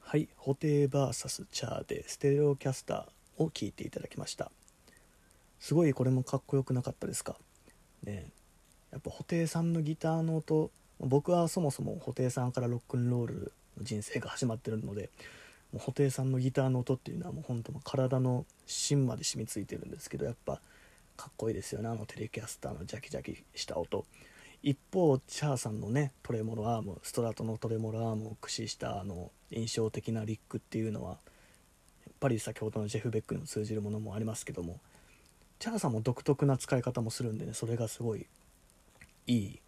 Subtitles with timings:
[0.00, 4.50] はい「布袋 VS チャー」でステレオキャスターを聴いていただきました。
[5.60, 7.36] すごいこれもかっこよくなかったですか？
[8.02, 8.30] ね
[8.90, 10.70] やっぱ布袋さんのギターの音
[11.00, 15.10] 僕はそもそも布袋さんからロックンロールの人生が始まってるので
[15.72, 20.60] もう布袋さんのギターの音っていうのはもう本当の体の芯まで染みついてるんですけどやっぱ
[21.16, 24.04] かっこいいですよねあのテレキャスターのジャキジャキした音。
[24.62, 31.18] 一方チャーさんのねトレモロアームストラトのトレモロアームを駆使したあの印象的なリックっていうのはやっ
[32.20, 34.78] ぱり先ほどのジェフ・ベックにも通じるものもありますけども
[35.58, 38.26] チャーさんも独特な使い方もするんでねそれがすごい
[39.26, 39.58] いい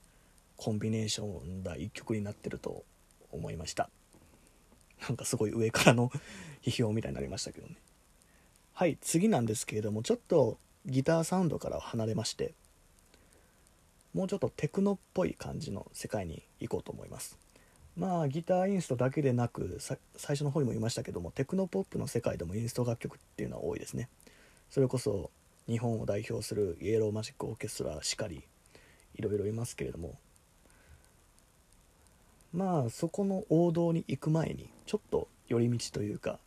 [0.56, 2.84] コンビネーションだ一曲になってると
[3.32, 3.90] 思いました。
[5.08, 6.10] なんかすごい上からの
[6.62, 7.74] 批評みたいになりましたけどね
[8.72, 10.56] はい次なんですけれどもちょっと
[10.86, 12.54] ギターサウンドから離れまして。
[14.14, 17.36] もうちょっとテクノっぽい感じの世界に行こうと思います。
[17.96, 19.98] まあギターインストだけでなく最
[20.36, 24.08] 初の方にも言いましたけどもテクノポップの世界でもインスト楽曲っていうのは多いですね。
[24.70, 25.30] それこそ
[25.68, 28.44] 日本を代表するイエローマジックオーケストラしかり
[29.16, 30.18] いろいろいますけれども。
[32.52, 36.38] まあそこの王道に行く前にちょっと寄り道というか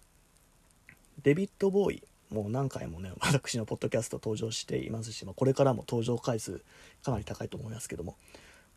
[1.22, 6.62] デビッド・ボーイもう何回もね 私のポッドキャスト登場していますし、まあ、これからも登場回数
[7.04, 8.16] かなり高いと思いますけども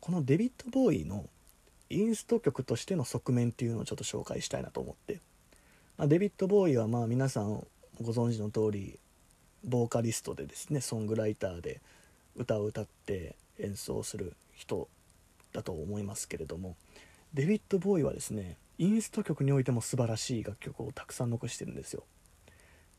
[0.00, 1.28] このデビッド・ボーイの
[1.90, 5.20] インスト曲としての側面っていうのをちょっと紹介したいなと思って、
[5.96, 7.66] まあ、デビッド・ボーイはまあ皆さん
[8.00, 8.98] ご存知の通り
[9.64, 11.80] ボーカリストでですねソングライターで
[12.36, 14.88] 歌を歌って演奏する人
[15.52, 16.76] だと思いますけれども
[17.34, 22.04] デビッド・ボーイはですねインスト曲においても素晴らしい楽曲をたくさん残してるんですよ。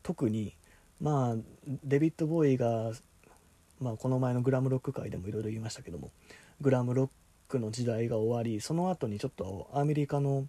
[0.02, 0.54] 特に
[1.00, 1.36] まあ
[1.84, 2.92] デビッド・ボーイが、
[3.80, 6.10] まあ、この前のグラムロック界でもいろいろ言いましたけども
[6.60, 7.10] グラムロッ
[7.48, 10.46] クの時代が終わりその後にちょっとアメリカの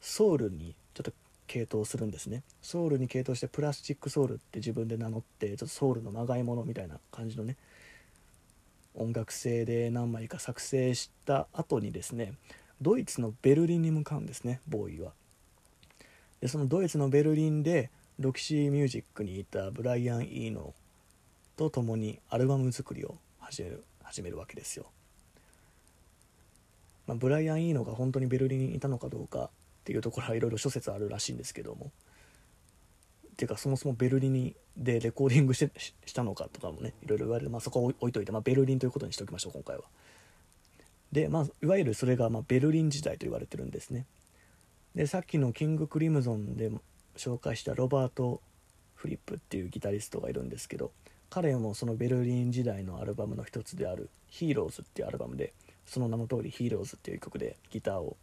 [0.00, 1.12] ソウルにちょっと
[1.48, 2.44] 傾倒するんですね。
[2.62, 7.56] ソウルに傾倒してプラスチックソウルって自分で名乗ってちょっとソウルのまがいものみたいな感じのね
[8.94, 12.34] 音楽性で何枚か作成した後にですね
[12.80, 15.12] ドイツのベルリンに向かうんですねボーイは。
[16.40, 20.74] でそのドイツのベルリンでロキシーミュージックにいたブライアン・イーノ
[21.56, 24.84] と共にアルバム作りを始める始めるわけですよ、
[27.06, 29.50] まあ、ブライアン・イーノが本当にベルリンにいたのかどうかっ
[29.84, 31.90] ていうところはいろいろ諸説あるらしいんですけども。
[33.38, 35.70] ていうかそもそもベルリンでレコーディングして
[36.04, 39.84] したのかとかもねいろいろ言われて、まあ、そこは置いといて、まあ、ベルリンということにしておきましょう今回は。
[41.10, 44.04] でまあいわゆるそれがまあベルリン時代と言われてるんですね。
[44.94, 46.70] でさっきのキング・クリムゾンで
[47.20, 48.40] 紹介したロバート・
[48.94, 50.90] フリップっていうギタリストがいるんですけど
[51.28, 55.52] 彼もそのベルリン時代のアルバムの一つである「ヒーローズ」っていうアルバムで
[55.86, 58.16] その名の通り「ヒーローズ」っていう曲でギターを、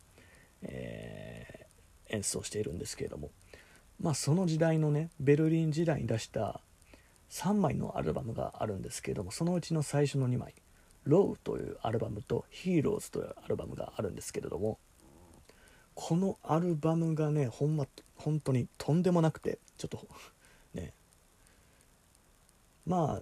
[0.64, 3.30] えー、演奏しているんですけれども
[4.02, 6.60] まあその時代のねベルリン時代に出した
[7.30, 10.54] 3枚のアルバムがあるんですけれどもそのうちの最初の2枚
[11.06, 14.80] 「ロー」というアルバムと「ヒーローズ」というアルバムがあるんですけれども
[16.00, 17.88] このアルバムがねほんま
[18.18, 20.08] 本当にとんでもなくてちょっと
[20.76, 20.94] ね。
[22.86, 23.22] まあ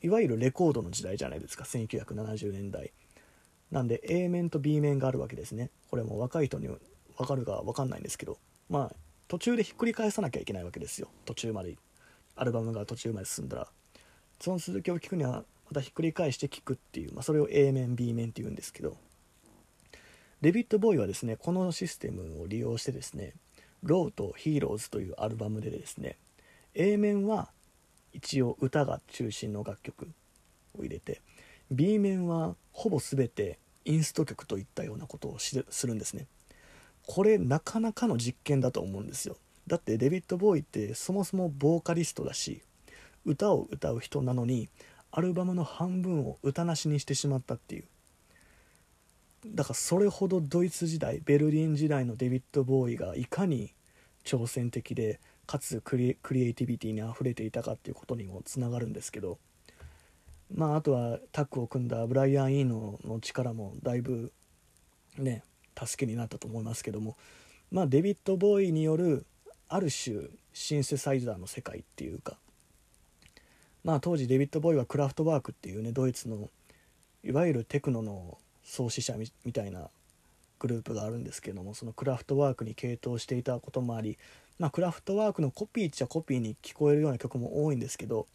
[0.00, 2.90] いわゆるレコードの時代じゃないですか1970年代
[3.70, 5.68] なんで A 面と B 面があるわけですね。
[5.90, 8.38] これも若い人に分かるか分かんないんですけど。
[8.70, 8.96] まあ
[9.28, 11.08] 途中でひっくり返さなきゃいけないわけですよ。
[11.26, 11.76] 途中まで
[12.34, 13.68] アルバムが途中まで進んだら。
[14.40, 18.96] その続きを聞くにはまたひっくり返して聞くっていう、まあ、それを A 面 B 面っていうんですけど。
[20.42, 23.32] デビッド・ボーイはですねこのシステムを利用してですね
[23.82, 26.18] 「ローとヒーローズ」というアルバムでですね
[26.74, 27.50] A 面は
[28.12, 30.08] 一応歌が中心の楽曲
[30.78, 31.20] を入れて
[31.70, 36.26] B 面はほぼ全てインスト曲といったようなことをするんですね。
[37.06, 39.36] これなかなかの実験だと思うんですよ。
[39.66, 42.62] だってデビッド・ボーイってそもそもボーカリストだし
[43.24, 44.68] 歌を歌う人なのに
[45.10, 47.84] アルバムの半分を歌なしにしてしまったっていう。
[49.56, 53.72] だからそれほどドイツ時代ベルリン時代のデビッド・ボーイがいかに
[54.22, 59.38] 挑戦的でかつクリエイティビティにあふれていたかっていうことにもつながるんですけど
[60.54, 64.30] まああとはタッグを組んだブライアン・イーノの力もだいぶ
[65.16, 65.42] ね
[65.74, 67.16] 助けになったと思いますけども
[67.72, 69.24] まあデビッド・ボーイによる
[69.70, 72.36] ある種シンセサイザーの世界っていうか
[73.84, 76.50] まあ当時デビッド・ボーイはクラフトワークっていうねドイツの
[77.24, 78.36] いわゆるテクノの
[78.66, 79.14] 創始者
[79.44, 79.88] みたいな
[80.58, 84.18] グループがあるんですけどもそのクラフトワークに傾倒していたこともあり、
[84.58, 88.26] まあ、クラフトワークのコピーっちゃコピーに聞こえるような曲も多いんですけど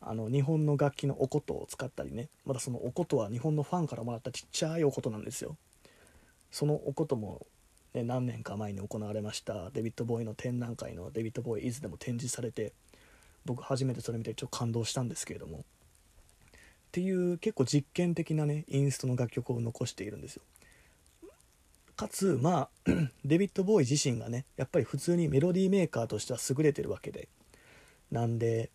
[0.00, 5.56] あの日本の楽器のお琴を使ったりねまたそのお琴は日本のファンからもらったちっちゃいお琴なんですよ。
[6.50, 7.46] そのお琴も
[7.94, 12.72] ね、何年か前に行われましたデビッド・ボーイの展覧会のデビッド・ボーイ・イズでも展示されて
[13.44, 15.64] 僕初めてそれ見てちょっと感動したんですけれども
[16.94, 20.42] っていう結構実験的なねインストの楽曲を残しているんですよ。
[21.96, 22.90] かつまあ
[23.24, 27.28] デビッド・ボーイ自身がねやっぱり普通にメロディーメーカーとしては優れてるわけで。
[28.12, 28.70] なんで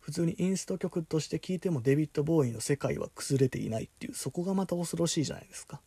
[0.00, 5.80] 普通にインスト曲として聴いてもデビッド・ボーイの世界は崩れていないっていうそこがまた恐ろしいじゃないですか。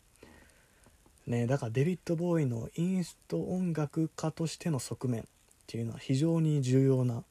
[1.26, 5.24] ねだからデビッド・ボーイのインスト音楽家としての側面っ
[5.66, 7.24] ていうのは非常に重要な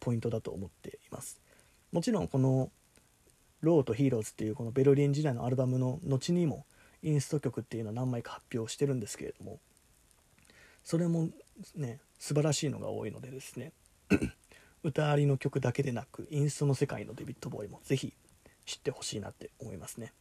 [0.00, 1.38] ポイントだと思っています。
[1.92, 2.70] もちろんこの
[3.60, 6.66] 「ローとヒーローズ」っていうこのベルリン時代のアルバムの後にも
[7.02, 9.60] インスト曲っていうのは何枚か発表してるんですけれども
[10.84, 11.28] それも
[11.76, 13.72] ね素晴らしいのが多いのでですね
[14.82, 18.14] 歌ありの曲だけでなくインストの世界のデビッド・ボーイもぜひ
[18.64, 20.12] 知ってほしいなって思いますね、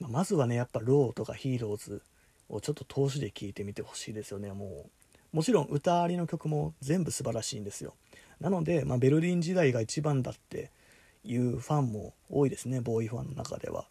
[0.00, 2.02] まあ、まずはねやっぱローとかヒーローズ
[2.48, 4.52] をちょっと通しで聴いてみてほしいですよね。
[4.52, 4.90] もう
[5.36, 7.94] もちろん歌ありの曲も全部素晴らしいんですよ。
[8.40, 10.70] なので、まあ、ベルリン時代が一番だって
[11.24, 13.86] いうファンも多いですねボーイファンの中では。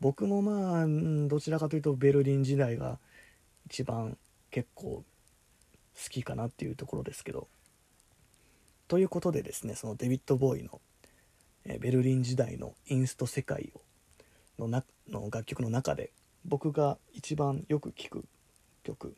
[0.00, 0.86] 僕もまあ
[1.28, 2.98] どちらかというとベルリン時代が
[3.66, 4.18] 一番
[4.50, 5.04] 結構好
[6.10, 7.48] きかなっていうところですけど。
[8.88, 10.80] ということでですねそのデビッド・ボーイの、
[11.64, 13.80] ベルリン時代のインスト世界を
[14.58, 16.10] のなの楽曲の中で
[16.44, 18.24] 僕が一番よく聴く
[18.82, 19.16] 曲。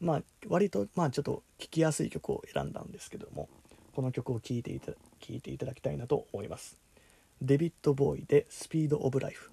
[0.00, 3.48] まあ割とまあちょっと聴きやすい曲を選んだんですけども。
[3.92, 4.96] この曲を聴いていた聴
[5.30, 6.78] いていただきたいなと思います。
[7.40, 9.50] デビッド・ボーイで「スピード・オブ・ライフ」